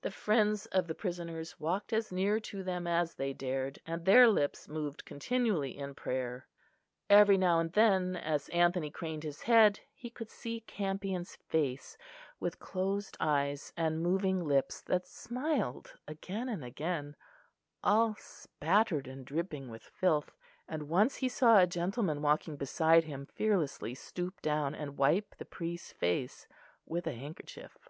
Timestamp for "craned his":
8.90-9.42